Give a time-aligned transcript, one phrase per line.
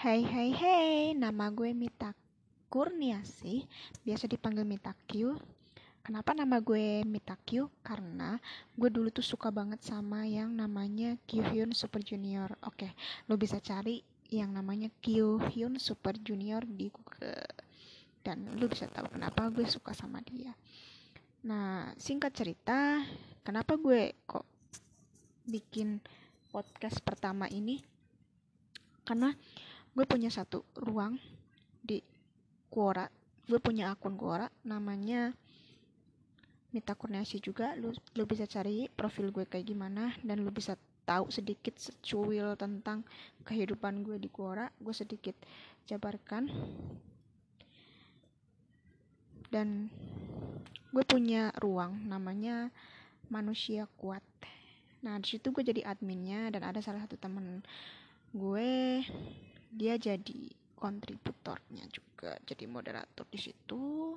[0.00, 2.16] Hai hai hai, nama gue Mita
[2.72, 3.68] Kurniasih,
[4.00, 5.36] biasa dipanggil Mita Q.
[6.00, 7.68] Kenapa nama gue Mita Q?
[7.84, 8.40] Karena
[8.80, 12.48] gue dulu tuh suka banget sama yang namanya Kyuhyun Super Junior.
[12.64, 12.96] Oke,
[13.28, 14.00] lo bisa cari
[14.32, 17.44] yang namanya Kyuhyun Super Junior di Google.
[18.24, 20.56] Dan lo bisa tahu kenapa gue suka sama dia.
[21.44, 23.04] Nah, singkat cerita,
[23.44, 24.48] kenapa gue kok
[25.44, 26.00] bikin
[26.48, 27.84] podcast pertama ini?
[29.04, 29.36] Karena
[29.90, 31.18] gue punya satu ruang
[31.82, 31.98] di
[32.70, 33.10] Quora.
[33.50, 35.34] Gue punya akun Quora namanya
[36.70, 37.74] Mita Kurniasi juga.
[37.74, 43.02] Lu lu bisa cari profil gue kayak gimana dan lu bisa tahu sedikit secuil tentang
[43.42, 44.70] kehidupan gue di Quora.
[44.78, 45.34] Gue sedikit
[45.90, 46.46] jabarkan.
[49.50, 49.90] Dan
[50.94, 52.70] gue punya ruang namanya
[53.26, 54.22] manusia kuat.
[55.02, 57.66] Nah di situ gue jadi adminnya dan ada salah satu temen
[58.30, 59.02] gue
[59.70, 64.16] dia jadi kontributornya juga jadi moderator di situ.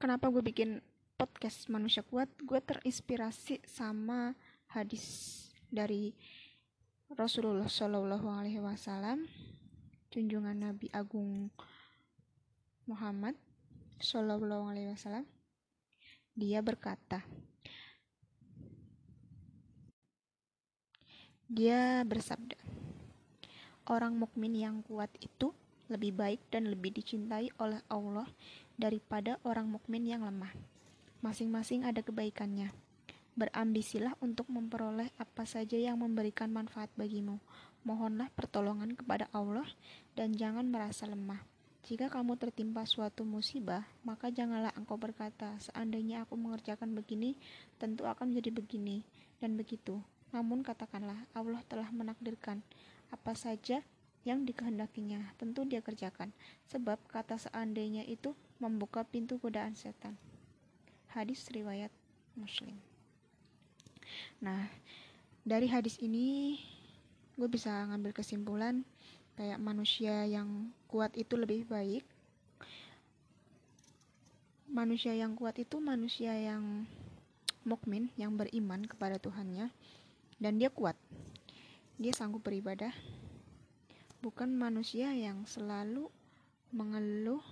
[0.00, 0.82] Kenapa gue bikin
[1.14, 2.26] podcast manusia kuat?
[2.42, 4.34] Gue terinspirasi sama
[4.72, 6.16] hadis dari
[7.12, 9.28] Rasulullah Shallallahu Alaihi Wasallam
[10.08, 11.52] junjungan Nabi Agung
[12.88, 13.36] Muhammad
[14.00, 15.28] Shallallahu Alaihi Wasallam.
[16.32, 17.22] Dia berkata
[21.52, 22.56] dia bersabda
[23.84, 25.52] Orang mukmin yang kuat itu
[25.92, 28.24] lebih baik dan lebih dicintai oleh Allah
[28.80, 30.48] daripada orang mukmin yang lemah.
[31.20, 32.72] Masing-masing ada kebaikannya.
[33.36, 37.36] Berambisilah untuk memperoleh apa saja yang memberikan manfaat bagimu.
[37.84, 39.68] Mohonlah pertolongan kepada Allah
[40.16, 41.44] dan jangan merasa lemah.
[41.84, 47.36] Jika kamu tertimpa suatu musibah, maka janganlah engkau berkata, "Seandainya aku mengerjakan begini,
[47.76, 49.04] tentu akan menjadi begini
[49.36, 50.00] dan begitu."
[50.32, 52.64] Namun katakanlah, Allah telah menakdirkan
[53.12, 53.84] apa saja
[54.22, 56.32] yang dikehendakinya tentu dia kerjakan.
[56.70, 60.16] Sebab kata seandainya itu membuka pintu godaan setan.
[61.12, 61.92] Hadis riwayat
[62.38, 62.78] muslim.
[64.40, 64.70] Nah
[65.42, 66.58] dari hadis ini
[67.34, 68.86] gue bisa ngambil kesimpulan
[69.34, 72.06] kayak manusia yang kuat itu lebih baik.
[74.72, 76.88] Manusia yang kuat itu manusia yang
[77.62, 79.68] mukmin yang beriman kepada Tuhannya
[80.40, 80.94] dan dia kuat
[82.02, 82.90] dia sanggup beribadah,
[84.26, 86.10] bukan manusia yang selalu
[86.74, 87.44] mengeluh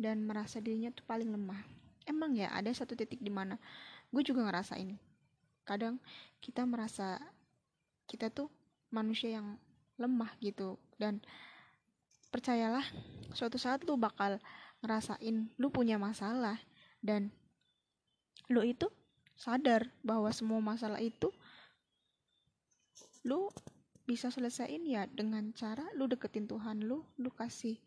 [0.00, 1.60] dan merasa dirinya tuh paling lemah.
[2.08, 3.60] Emang ya ada satu titik di mana
[4.08, 4.96] gue juga ngerasa ini.
[5.68, 6.00] Kadang
[6.40, 7.20] kita merasa
[8.08, 8.48] kita tuh
[8.88, 9.60] manusia yang
[10.00, 11.20] lemah gitu dan
[12.32, 12.88] percayalah
[13.36, 14.40] suatu saat lu bakal
[14.80, 16.56] ngerasain lu punya masalah
[17.04, 17.28] dan
[18.48, 18.88] lu itu
[19.34, 21.30] sadar bahwa semua masalah itu
[23.24, 23.48] lu
[24.04, 27.80] bisa selesaiin ya dengan cara lu deketin Tuhan lu lu kasih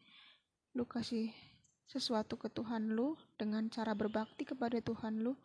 [0.74, 1.30] lu kasih
[1.88, 5.38] sesuatu ke Tuhan lu dengan cara berbakti kepada Tuhan lu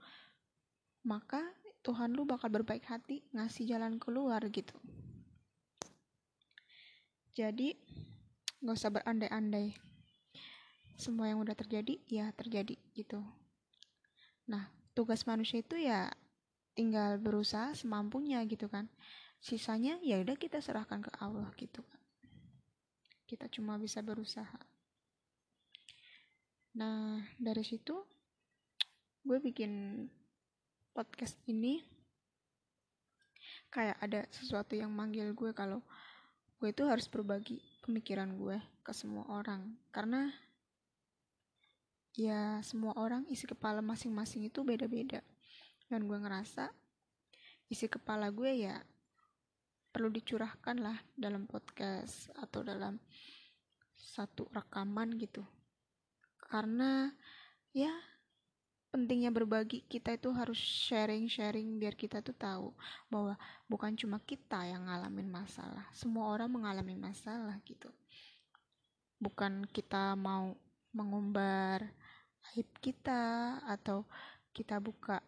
[1.07, 1.43] maka
[1.83, 4.75] Tuhan lu bakal berbaik hati ngasih jalan keluar gitu.
[7.35, 7.75] Jadi
[8.63, 9.75] gak usah berandai-andai.
[10.95, 13.19] Semua yang udah terjadi ya terjadi gitu.
[14.47, 16.13] Nah tugas manusia itu ya
[16.73, 18.89] tinggal berusaha semampunya gitu kan.
[19.43, 22.01] Sisanya ya udah kita serahkan ke Allah gitu kan.
[23.27, 24.61] Kita cuma bisa berusaha.
[26.77, 27.97] Nah dari situ
[29.25, 30.05] gue bikin
[30.93, 31.81] podcast ini.
[33.73, 35.81] Kayak ada sesuatu yang manggil gue kalau
[36.61, 39.81] gue itu harus berbagi pemikiran gue ke semua orang.
[39.89, 40.29] Karena
[42.13, 45.25] ya semua orang isi kepala masing-masing itu beda-beda.
[45.89, 46.73] Dan gue ngerasa
[47.69, 48.81] isi kepala gue ya
[49.93, 52.97] perlu dicurahkan lah dalam podcast atau dalam
[53.93, 55.45] satu rekaman gitu.
[56.41, 57.13] Karena
[57.73, 57.93] ya
[58.93, 62.69] pentingnya berbagi kita itu harus sharing-sharing biar kita tuh tahu
[63.09, 65.89] bahwa bukan cuma kita yang ngalamin masalah.
[65.97, 67.89] Semua orang mengalami masalah gitu.
[69.17, 70.53] Bukan kita mau
[70.93, 71.89] mengumbar
[72.53, 74.05] aib kita atau
[74.53, 75.25] kita buka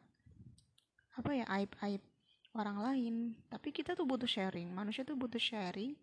[1.16, 2.04] apa ya aib-aib
[2.52, 3.14] orang lain.
[3.48, 4.68] Tapi kita tuh butuh sharing.
[4.68, 5.96] Manusia tuh butuh sharing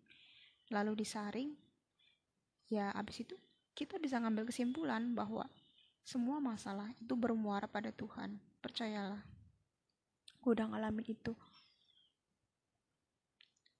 [0.74, 1.54] lalu disaring.
[2.66, 3.38] Ya abis itu
[3.78, 5.46] kita bisa ngambil kesimpulan bahwa
[6.02, 8.42] semua masalah itu bermuara pada Tuhan.
[8.58, 9.22] Percayalah
[10.42, 11.32] gue udah ngalamin itu.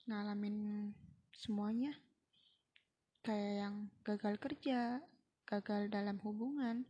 [0.06, 0.56] Ngalamin
[1.34, 1.90] semuanya.
[3.22, 5.02] Kayak yang gagal kerja
[5.42, 6.86] gagal dalam hubungan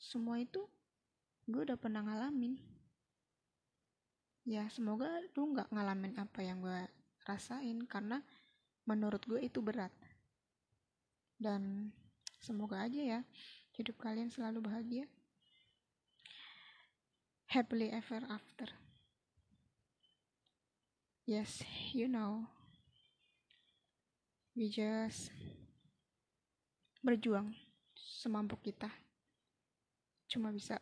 [0.00, 0.64] semua itu
[1.44, 2.56] gue udah pernah ngalamin.
[4.48, 5.06] Ya semoga
[5.36, 6.88] lu nggak ngalamin apa yang gue
[7.28, 8.24] rasain karena
[8.88, 9.92] menurut gue itu berat.
[11.36, 11.92] Dan
[12.40, 13.20] semoga aja ya
[13.76, 15.04] hidup kalian selalu bahagia.
[17.52, 18.72] Happily ever after.
[21.28, 21.60] Yes
[21.92, 22.48] you know.
[24.56, 25.28] We just
[27.04, 27.52] berjuang
[27.96, 28.88] semampu kita
[30.30, 30.78] cuma bisa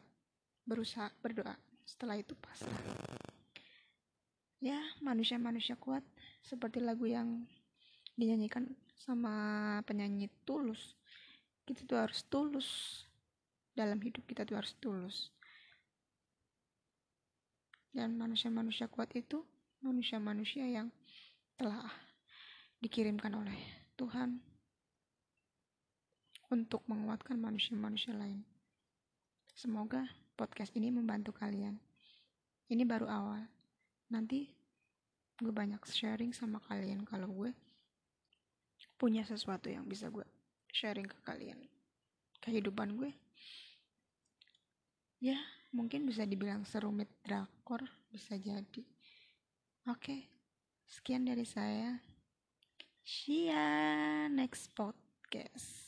[0.69, 1.57] berusaha berdoa.
[1.89, 3.09] Setelah itu pasrah
[4.59, 6.03] ya manusia-manusia kuat
[6.43, 7.47] seperti lagu yang
[8.19, 8.67] dinyanyikan
[8.99, 10.99] sama penyanyi tulus.
[11.63, 12.69] Kita tuh harus tulus.
[13.79, 15.31] Dalam hidup kita tuh harus tulus.
[17.95, 19.47] Dan manusia-manusia kuat itu
[19.79, 20.91] manusia-manusia yang
[21.55, 21.87] telah
[22.83, 23.59] dikirimkan oleh
[23.95, 24.43] Tuhan
[26.51, 28.43] untuk menguatkan manusia-manusia lain.
[29.59, 30.07] Semoga
[30.39, 31.83] podcast ini membantu kalian.
[32.71, 33.43] Ini baru awal.
[34.07, 34.47] Nanti
[35.43, 37.51] gue banyak sharing sama kalian kalau gue
[38.95, 40.23] punya sesuatu yang bisa gue
[40.71, 41.59] sharing ke kalian
[42.39, 43.11] kehidupan gue
[45.23, 45.39] ya
[45.71, 48.83] mungkin bisa dibilang serumit drakor bisa jadi
[49.87, 50.27] oke
[50.91, 52.03] sekian dari saya
[53.07, 55.88] see ya next podcast